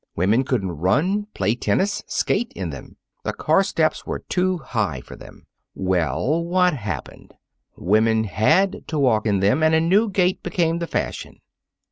[0.15, 2.97] Women couldn't run, play tennis, skate in them.
[3.23, 5.45] The car steps were too high for them.
[5.75, 7.35] Well, what happened?
[7.77, 11.37] Women had to walk in them, and a new gait became the fashion.